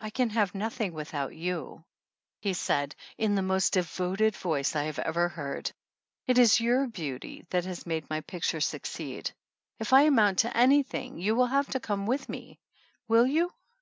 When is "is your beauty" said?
6.38-7.44